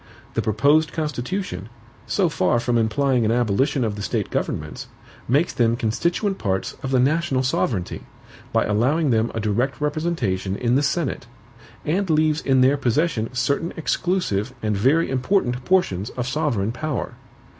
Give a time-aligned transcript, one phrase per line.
[0.33, 1.69] The proposed Constitution,
[2.07, 4.87] so far from implying an abolition of the State governments,
[5.27, 8.01] makes them constituent parts of the national sovereignty,
[8.51, 11.27] by allowing them a direct representation in the Senate,
[11.85, 17.13] and leaves in their possession certain exclusive and very important portions of sovereign power.